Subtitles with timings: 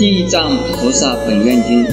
[0.00, 1.84] 地藏菩萨本愿经》。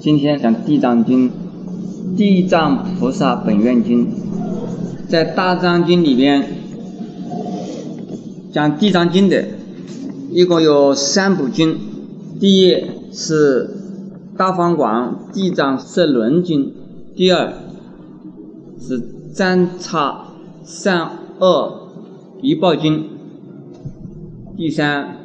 [0.00, 1.30] 今天讲《地藏经》，
[2.16, 4.04] 《地藏菩萨本愿经》
[5.08, 6.44] 在《大藏经》里边
[8.52, 9.44] 讲《地藏经》的，
[10.32, 11.78] 一共有三部经。
[12.40, 12.74] 第一
[13.12, 13.68] 是
[14.36, 16.66] 《大方广地藏十轮经》，
[17.14, 17.52] 第二
[18.80, 19.00] 是
[19.34, 20.24] 《占差
[20.64, 21.88] 善恶
[22.40, 22.94] 一报经》，
[24.56, 25.16] 第三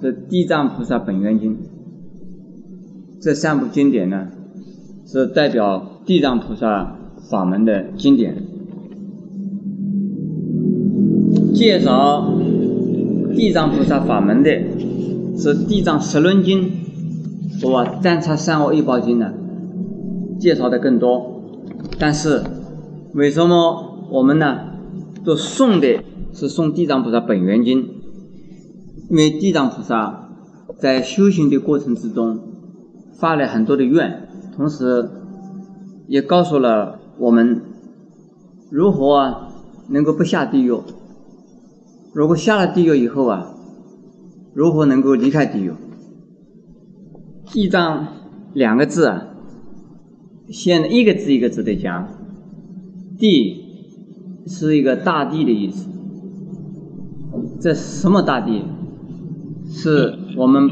[0.00, 1.52] 是《地藏菩萨本愿经》。
[3.20, 4.26] 这三部经典呢，
[5.06, 6.96] 是代表地藏菩萨
[7.30, 8.36] 法门的经典。
[11.54, 12.28] 介绍
[13.34, 14.50] 地藏菩萨法门的
[15.38, 16.64] 是《地藏十轮经》
[17.60, 19.32] 和《占察三恶一报经》呢，
[20.38, 21.42] 介绍的更多。
[21.98, 22.42] 但是
[23.14, 24.58] 为什么我们呢
[25.24, 26.02] 都送的
[26.32, 27.78] 是送地藏菩萨本愿经？
[29.10, 30.28] 因为地藏菩萨
[30.78, 32.40] 在修行的过程之中。
[33.18, 35.08] 发了很多的愿，同时
[36.06, 37.62] 也告诉了我们
[38.70, 39.48] 如何啊
[39.88, 40.70] 能够不下地狱。
[42.12, 43.54] 如果下了地狱以后啊，
[44.52, 45.72] 如何能够离开地狱？
[47.46, 48.06] 地藏
[48.54, 49.28] 两个字啊，
[50.48, 52.08] 现一个字一个字的讲，
[53.18, 53.64] 地
[54.46, 55.88] 是一个大地的意思。
[57.60, 58.62] 这什么大地？
[59.68, 60.68] 是我们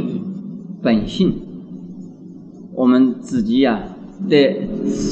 [0.83, 1.34] 本性。
[2.75, 3.83] 我们自己呀
[4.28, 4.67] 的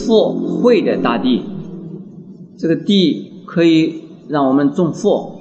[0.07, 1.43] 富慧的大地，
[2.57, 5.39] 这个地可以让我们种福，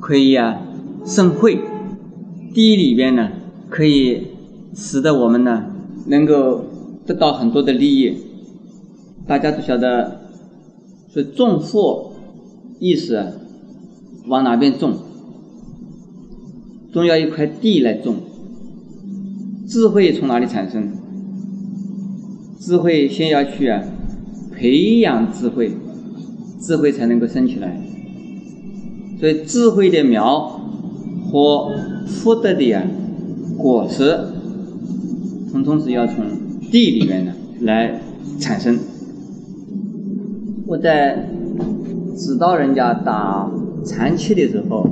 [0.00, 0.62] 可以啊
[1.04, 1.58] 生慧。
[2.54, 3.28] 地里边呢，
[3.68, 4.26] 可以
[4.82, 5.66] 使得我们呢
[6.06, 6.64] 能够
[7.04, 8.16] 得到很多的利益。
[9.26, 10.22] 大家都晓得，
[11.12, 12.12] 是种福
[12.78, 13.34] 意思
[14.26, 14.94] 往哪边种？
[16.90, 18.16] 总要一块地来种。
[19.68, 20.90] 智慧从哪里产生？
[22.58, 23.82] 智慧先要去啊，
[24.56, 25.72] 培养智慧，
[26.58, 27.80] 智慧才能够生起来。
[29.20, 30.58] 所以智慧的苗
[31.30, 31.70] 和
[32.06, 32.82] 福德的呀
[33.58, 34.18] 果实，
[35.52, 36.24] 统统是要从
[36.70, 38.00] 地里面呢来
[38.38, 38.78] 产生。
[40.66, 41.28] 我在
[42.16, 43.50] 指导人家打
[43.84, 44.86] 禅期的时候，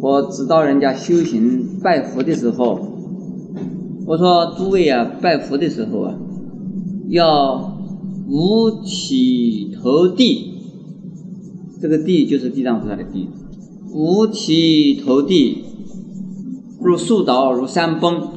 [0.00, 2.90] 我指导人家修行拜佛的时候。
[4.06, 6.14] 我说诸位啊，拜佛的时候啊，
[7.08, 7.74] 要
[8.28, 10.50] 五体投地。
[11.80, 13.28] 这个地就是地藏菩萨的地。
[13.92, 15.64] 五体投地，
[16.80, 18.28] 如树倒如山崩。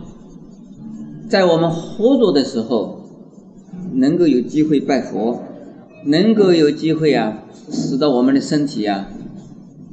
[1.30, 3.02] 在我们活着的时候，
[3.94, 5.42] 能够有机会拜佛，
[6.06, 9.10] 能够有机会啊，使得我们的身体啊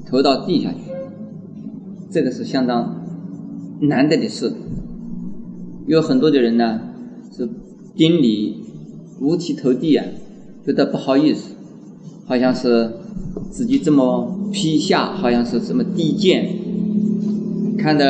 [0.06, 0.78] 投到地下去，
[2.08, 3.02] 这个是相当
[3.80, 4.52] 难得的事。
[5.86, 6.80] 有很多的人呢，
[7.36, 7.48] 是
[7.96, 8.58] 顶礼
[9.20, 10.06] 五体投地啊，
[10.64, 11.50] 觉得不好意思，
[12.26, 12.92] 好像是
[13.50, 16.48] 自己这么披下，好像是这么低贱，
[17.76, 18.04] 看到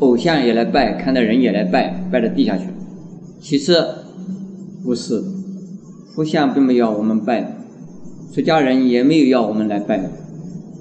[0.00, 2.64] 偶像也来拜，看到人也来拜，拜到地下去。
[3.40, 3.74] 其实
[4.84, 5.22] 不是，
[6.14, 7.58] 佛像并没有我们拜，
[8.32, 10.10] 出家人也没有要我们来拜，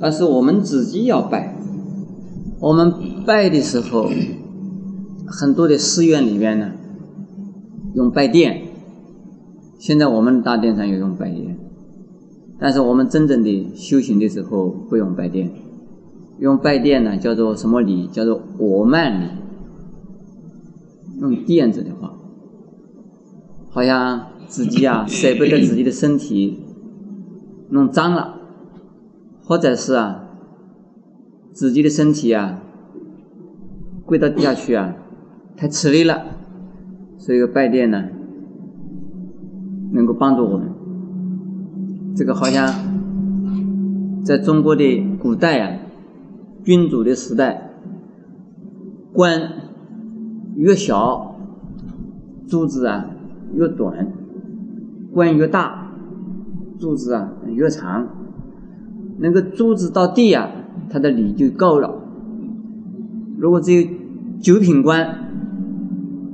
[0.01, 1.55] 而是我们自己要拜。
[2.59, 2.93] 我们
[3.25, 4.09] 拜的时候。
[5.29, 6.71] 很多的寺院里面呢，
[7.95, 8.61] 用拜殿。
[9.77, 11.57] 现在我们大殿上也用拜殿，
[12.57, 15.51] 但是我们真正的修行的时候不用拜殿。
[16.39, 18.07] 用拜殿呢，叫做什么礼？
[18.07, 19.27] 叫做我慢礼。
[21.19, 22.13] 用垫子的话，
[23.69, 26.59] 好像自己啊 舍不得自己的身体
[27.69, 28.35] 弄脏了，
[29.43, 30.25] 或者是啊
[31.51, 32.61] 自己的身体啊
[34.05, 34.95] 跪到地下去啊。
[35.55, 36.23] 太吃力了，
[37.17, 38.09] 所以拜殿呢，
[39.91, 40.69] 能够帮助我们。
[42.15, 42.71] 这个好像
[44.23, 45.79] 在中国的古代啊，
[46.67, 47.69] 君主的时代，
[49.13, 49.39] 官
[50.57, 51.37] 越小，
[52.45, 53.05] 柱子啊
[53.53, 53.93] 越短；
[55.13, 55.93] 官越大，
[56.77, 58.09] 柱子啊越长。
[59.17, 60.51] 那个柱子到地啊，
[60.89, 62.01] 它的礼就高了。
[63.37, 63.87] 如果只有
[64.41, 65.23] 九品官。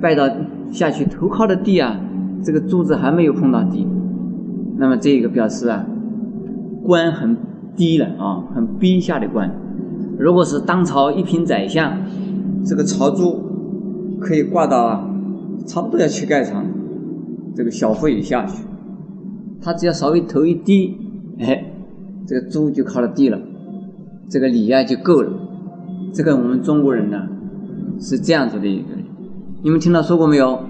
[0.00, 0.28] 拜到
[0.72, 1.98] 下去，头靠的地啊，
[2.42, 3.86] 这个柱子还没有碰到地，
[4.76, 5.86] 那么这个表示啊，
[6.82, 7.36] 官很
[7.76, 9.48] 低了啊，很卑下的官。
[10.18, 11.96] 如果是当朝一品宰相，
[12.64, 13.38] 这个朝珠
[14.20, 15.08] 可以挂到
[15.66, 16.64] 差不多要去盖上，
[17.54, 18.64] 这个小腹也下去，
[19.60, 20.96] 他只要稍微头一低，
[21.38, 21.64] 哎，
[22.26, 23.38] 这个猪就靠了地了，
[24.28, 25.32] 这个礼啊就够了。
[26.12, 27.28] 这个我们中国人呢
[27.98, 28.88] 是这样子的一个，
[29.62, 30.60] 你们听到说过没有？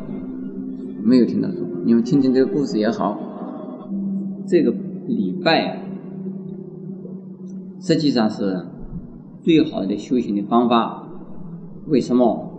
[1.03, 3.19] 没有听到说过，你们听听这个故事也好。
[4.47, 4.73] 这个
[5.07, 5.83] 礼拜
[7.79, 8.65] 实际上是
[9.45, 11.07] 最好的修行的方法。
[11.87, 12.51] 为什么？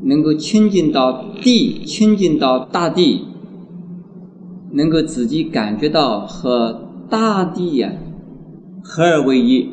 [0.00, 3.24] 能够亲近到地，亲近到大地，
[4.70, 7.90] 能够自己感觉到和大地呀
[8.80, 9.68] 合而为一，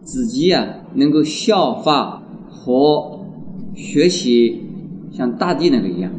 [0.00, 3.20] 自己呀能够效法和
[3.74, 4.62] 学习
[5.12, 6.10] 像大地那个一样。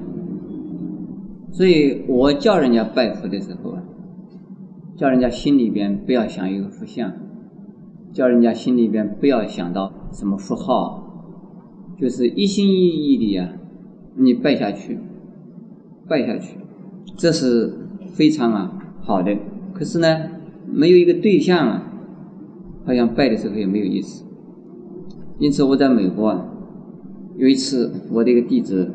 [1.51, 3.81] 所以我叫人家拜佛的时候啊，
[4.95, 7.11] 叫人家心里边不要想一个佛像，
[8.15, 11.01] 叫人家心里边不要想到什么符号。
[11.99, 13.49] 就是一心一意的呀，
[14.15, 14.97] 你拜下去，
[16.09, 16.57] 拜下去，
[17.17, 17.73] 这是
[18.13, 19.37] 非常啊好的。
[19.73, 20.07] 可是呢，
[20.71, 21.91] 没有一个对象啊，
[22.85, 24.23] 好像拜的时候也没有意思。
[25.39, 26.45] 因此我在美国啊，
[27.37, 28.91] 有一次我的一个弟子，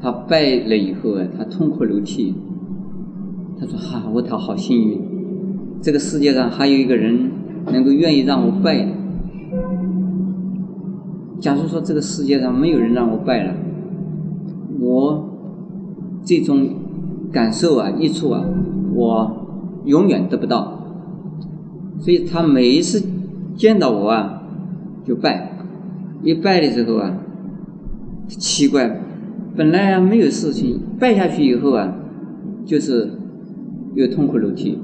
[0.00, 2.34] 他拜了以后啊，他痛哭流涕，
[3.58, 5.00] 他说：“哈，我他好幸运，
[5.82, 7.30] 这个世界上还有一个人
[7.70, 8.86] 能够愿意让我拜。”
[11.40, 13.54] 假如说这个世界上没有人让我拜了，
[14.80, 15.28] 我
[16.24, 16.68] 这种
[17.32, 18.44] 感受啊、益处啊，
[18.94, 19.30] 我
[19.84, 20.78] 永远得不到。
[21.98, 23.02] 所以他每一次
[23.56, 24.42] 见到我啊，
[25.04, 25.52] 就拜，
[26.22, 27.18] 一拜的时候啊，
[28.28, 29.00] 奇怪，
[29.56, 31.92] 本来啊没有事情，拜下去以后啊，
[32.64, 33.10] 就是
[33.94, 34.78] 又痛哭流涕，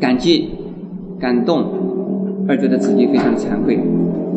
[0.00, 0.48] 感激、
[1.20, 3.78] 感动，而觉得自己非常惭愧，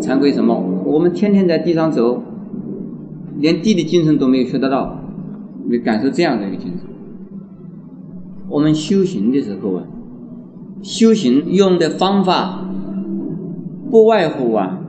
[0.02, 0.62] 惭愧什么？
[0.86, 2.22] 我们天天在地上走，
[3.40, 5.00] 连地的精神都没有学得到，
[5.66, 6.88] 没感受这样的一个精神。
[8.50, 9.84] 我们修行的时候啊，
[10.82, 12.66] 修行用的方法
[13.90, 14.80] 不外乎啊，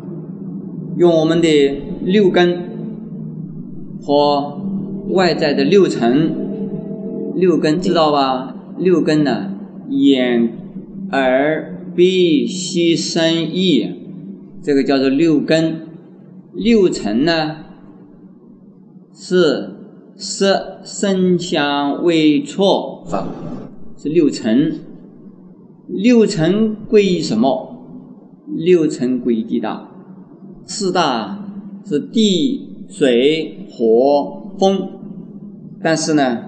[0.97, 2.59] 用我们的六根
[4.03, 4.61] 和
[5.11, 6.43] 外在的六尘。
[7.37, 8.55] 六根知道吧？
[8.79, 9.55] 六根呢，
[9.89, 10.51] 眼、
[11.11, 13.91] 耳、鼻、息、身、意。
[14.63, 15.89] 这个叫做六根，
[16.55, 17.57] 六尘呢
[19.13, 19.71] 是
[20.17, 23.29] 色、声、香、味、触、法，
[23.97, 24.81] 是六尘。
[25.87, 27.77] 六尘归于什么？
[28.57, 29.91] 六尘归于地大，
[30.65, 31.47] 四大
[31.85, 34.89] 是地、水、火、风。
[35.83, 36.45] 但是呢，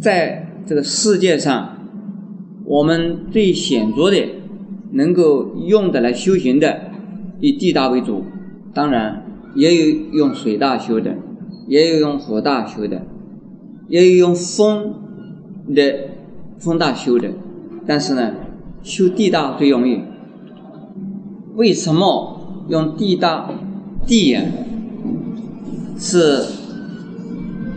[0.00, 1.73] 在这个世界上，
[2.64, 4.16] 我们最显著的。
[4.96, 6.82] 能够用的来修行的，
[7.40, 8.22] 以地大为主，
[8.72, 9.26] 当然
[9.56, 11.16] 也有用水大修的，
[11.66, 13.02] 也有用火大修的，
[13.88, 14.94] 也有用风
[15.74, 15.82] 的
[16.60, 17.28] 风大修的。
[17.84, 18.34] 但是呢，
[18.84, 20.00] 修地大最容易。
[21.56, 23.50] 为什么用地大？
[24.06, 24.42] 地呀，
[25.98, 26.44] 是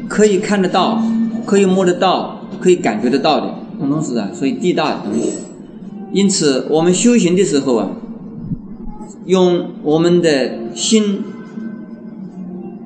[0.07, 1.01] 可以看得到、
[1.47, 4.31] 可以摸得到、可以感觉得到的，通通是啊。
[4.33, 5.29] 所以地大的东西。
[6.13, 7.91] 因此，我们修行的时候啊，
[9.25, 11.21] 用我们的心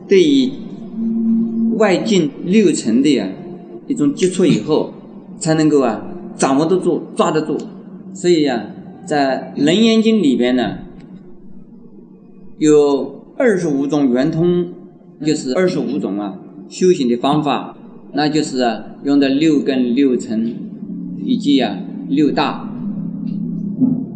[0.08, 0.52] 对于
[1.78, 3.28] 外境六尘的呀
[3.88, 4.94] 一种接触以后，
[5.38, 6.02] 才能够啊
[6.36, 7.58] 掌握得住、抓得住。
[8.14, 8.66] 所以呀，
[9.06, 10.80] 在《楞严经》里边呢，
[12.58, 14.74] 有二十五种圆通，
[15.24, 17.78] 就是二十五种啊修行的方法，
[18.14, 20.56] 那就是用的六根、六尘
[21.24, 21.78] 以及啊
[22.10, 22.68] 六大。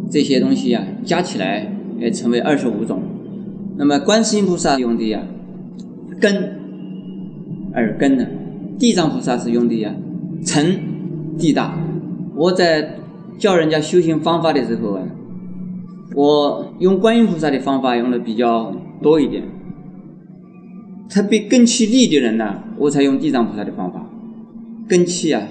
[0.08, 3.02] 这些东西呀，加起来也成为二十五种。
[3.76, 5.20] 那么观世音菩萨用的呀，
[6.20, 6.60] 根
[7.74, 8.24] 耳根呢；
[8.78, 9.92] 地藏菩萨是用的呀，
[10.44, 10.78] 沉
[11.36, 11.78] 地大。
[12.36, 12.96] 我在
[13.36, 15.02] 教人家修行方法的时候啊，
[16.14, 18.72] 我用观音菩萨的方法用的比较
[19.02, 19.42] 多一点。
[21.08, 24.08] 特别根气利的人呢，我才用地藏菩萨的方法。
[24.88, 25.42] 根气啊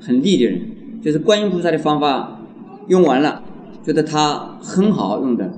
[0.00, 0.60] 很利的人，
[1.00, 2.40] 就是观音菩萨的方法
[2.88, 3.42] 用完了。
[3.82, 5.50] 觉得它很好用的，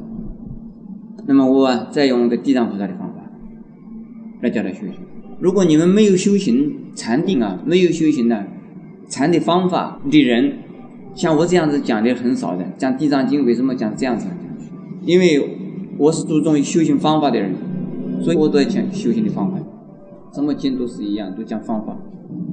[1.27, 3.15] 那么我再用一个地藏菩萨的方法
[4.41, 4.95] 来教他修行。
[5.41, 8.47] 如果你们没有修行禅定啊，没有修行的
[9.09, 10.59] 禅的方法的人，
[11.17, 12.65] 像我这样子讲的很少的。
[12.79, 14.29] 讲地藏经为什么讲这样子？
[15.05, 15.59] 因为
[15.99, 17.53] 我是注重于修行方法的人，
[18.21, 19.59] 所以我都在讲修行的方法。
[20.33, 21.97] 什么经都是一样，都讲方法。